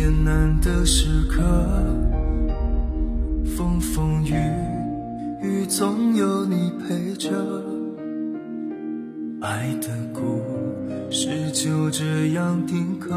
[0.00, 1.42] 艰难的时刻，
[3.54, 4.32] 风风雨
[5.42, 7.30] 雨总有你陪着。
[9.42, 10.40] 爱的故
[11.10, 13.10] 事就这样定格，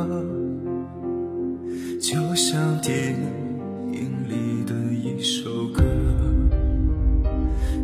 [2.02, 3.16] 就像电
[3.94, 5.82] 影里的一首歌，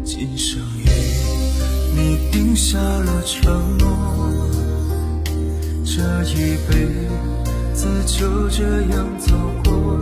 [0.04, 0.84] 今生与
[1.96, 3.88] 你定下了承诺。
[5.86, 7.08] 这一辈子。
[7.80, 8.62] 子就这
[8.92, 9.34] 样走
[9.64, 9.98] 过。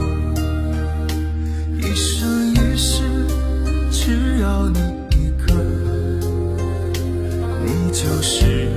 [1.78, 3.04] 一生一世，
[3.92, 4.80] 只要你
[5.12, 5.54] 一个，
[7.64, 8.72] 你就是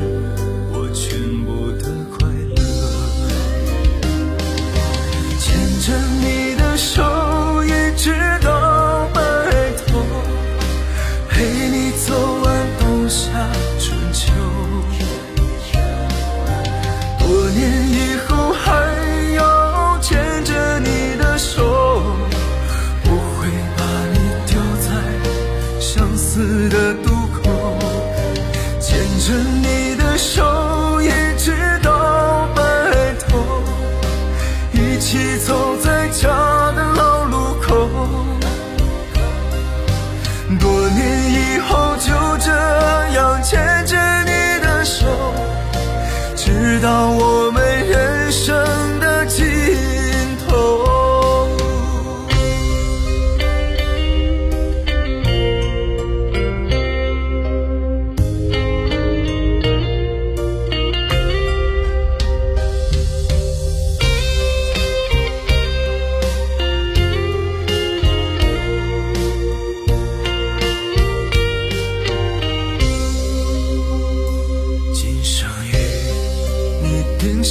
[30.11, 31.30] 的手，一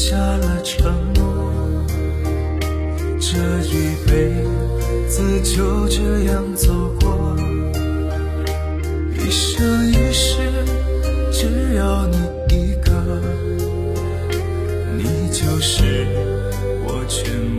[0.09, 1.85] 下了承诺，
[3.19, 4.33] 这一辈
[5.07, 7.35] 子就这样走过，
[9.13, 10.37] 一生一世，
[11.31, 12.17] 只要你
[12.49, 12.91] 一个，
[14.97, 16.07] 你就是
[16.87, 17.58] 我全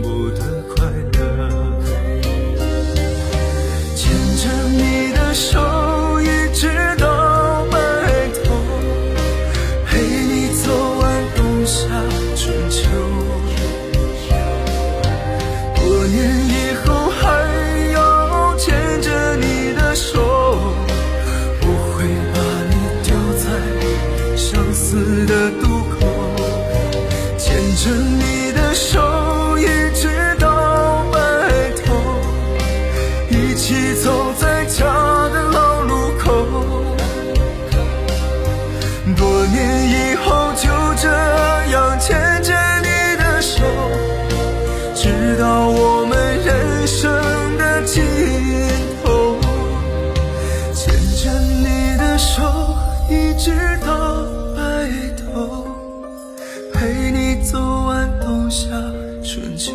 [57.37, 58.67] 走完冬夏
[59.23, 59.73] 春秋。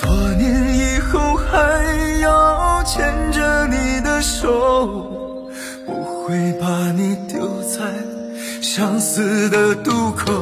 [0.00, 5.10] 多年以后，还要牵着你的手。
[5.86, 5.92] 不
[6.26, 7.92] 会把你丢在
[8.62, 10.32] 相思的渡口，